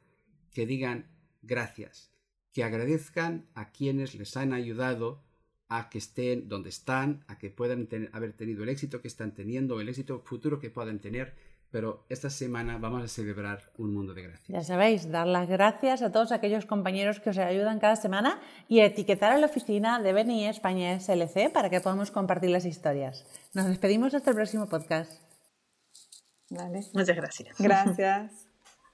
que 0.53 0.65
digan 0.65 1.07
gracias, 1.41 2.12
que 2.51 2.63
agradezcan 2.63 3.48
a 3.55 3.72
quienes 3.72 4.15
les 4.15 4.38
han 4.38 4.53
ayudado 4.53 5.22
a 5.69 5.89
que 5.89 5.98
estén 5.98 6.50
donde 6.50 6.69
están, 6.69 7.24
a 7.27 7.38
que 7.38 7.50
puedan 7.50 7.88
haber 8.12 8.33
tenido 8.33 8.63
el 8.63 8.69
éxito 8.69 9.01
que 9.01 9.07
están 9.07 9.33
teniendo, 9.33 9.81
el 9.81 9.89
éxito 9.89 10.22
futuro 10.22 10.60
que 10.60 10.69
puedan 10.69 11.00
tener 11.00 11.33
pero 11.74 12.05
esta 12.07 12.29
semana 12.29 12.77
vamos 12.77 13.03
a 13.03 13.07
celebrar 13.07 13.72
un 13.79 13.95
mundo 13.95 14.13
de 14.13 14.22
gracias. 14.22 14.48
Ya 14.48 14.62
sabéis, 14.62 15.10
dar 15.10 15.25
las 15.25 15.50
gracias 15.50 16.03
a 16.03 16.12
todos 16.12 16.31
aquellos 16.31 16.67
compañeros 16.67 17.19
que 17.19 17.31
os 17.31 17.38
ayudan 17.39 17.79
cada 17.79 17.95
semana 17.95 18.39
y 18.69 18.81
etiquetar 18.81 19.31
a 19.31 19.39
la 19.39 19.48
oficina 19.48 20.00
de 20.00 20.13
BNI 20.13 20.50
España 20.50 21.00
SLC 21.00 21.51
para 21.51 21.72
que 21.72 21.81
podamos 21.81 22.12
compartir 22.12 22.51
las 22.51 22.65
historias. 22.65 23.25
Nos 23.55 23.65
despedimos 23.65 24.13
hasta 24.13 24.29
el 24.29 24.36
próximo 24.36 24.67
podcast. 24.67 25.19
Muchas 26.93 27.15
gracias. 27.15 27.57
Gracias. 27.57 28.52